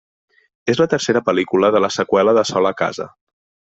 És 0.73 0.79
la 0.83 0.87
tercera 0.93 1.21
pel·lícula 1.29 1.71
de 1.77 1.81
la 1.85 1.91
seqüela 1.97 2.37
de 2.39 2.47
Sol 2.53 2.71
a 2.71 2.73
casa. 2.85 3.11